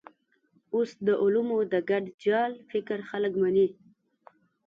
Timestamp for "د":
1.07-1.09, 1.71-1.75